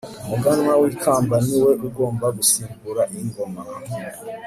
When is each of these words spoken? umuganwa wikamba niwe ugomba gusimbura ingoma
umuganwa 0.23 0.73
wikamba 0.81 1.35
niwe 1.45 1.71
ugomba 1.87 2.25
gusimbura 2.37 3.03
ingoma 3.19 3.61